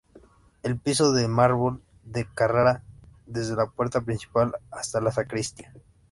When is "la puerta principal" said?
3.55-4.55